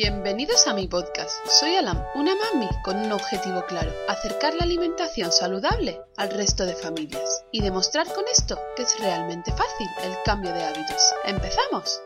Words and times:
Bienvenidos 0.00 0.68
a 0.68 0.74
mi 0.74 0.86
podcast. 0.86 1.44
Soy 1.58 1.74
Alam, 1.74 2.00
una 2.14 2.32
mami 2.36 2.68
con 2.84 2.98
un 2.98 3.10
objetivo 3.10 3.64
claro, 3.66 3.90
acercar 4.06 4.54
la 4.54 4.62
alimentación 4.62 5.32
saludable 5.32 6.00
al 6.16 6.30
resto 6.30 6.64
de 6.64 6.76
familias 6.76 7.44
y 7.50 7.62
demostrar 7.62 8.06
con 8.06 8.22
esto 8.32 8.60
que 8.76 8.84
es 8.84 8.96
realmente 9.00 9.50
fácil 9.50 9.88
el 10.04 10.14
cambio 10.24 10.52
de 10.52 10.62
hábitos. 10.62 11.02
¡Empezamos! 11.24 12.00